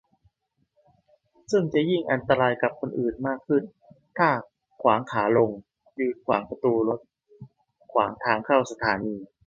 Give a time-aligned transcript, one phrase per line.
[1.51, 3.63] ซึ่งจะยิ่งอันตรายกับคนอื่นมากขึ้น
[4.17, 4.29] ถ้า
[4.81, 5.51] ขวางขาลง
[5.99, 6.99] ยืนขวางประตูรถ
[7.93, 9.15] ขวางทางเข้าสถานี